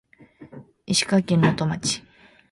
[0.87, 2.01] 石川県能登町